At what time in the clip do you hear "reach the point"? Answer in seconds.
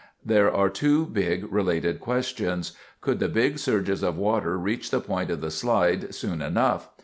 4.57-5.29